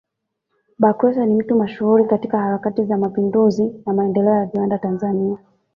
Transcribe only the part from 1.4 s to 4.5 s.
mashuhuri katika harakati za mapinduzi na maendeleo ya